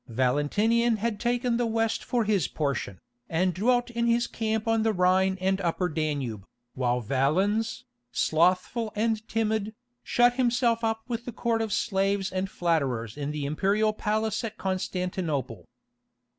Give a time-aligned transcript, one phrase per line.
[0.09, 4.93] Valentinian had taken the West for his portion, and dwelt in his camp on the
[4.93, 6.43] Rhine and Upper Danube,
[6.73, 13.15] while Valens, slothful and timid, shut himself up with a court of slaves and flatterers
[13.15, 15.67] in the imperial palace at Constantinople.